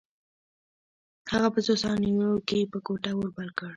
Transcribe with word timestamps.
هغه 1.31 1.47
په 1.55 1.59
څو 1.65 1.73
ثانیو 1.83 2.31
کې 2.47 2.59
په 2.71 2.77
کوټه 2.85 3.11
اور 3.15 3.27
بل 3.35 3.49
کړ 3.57 3.69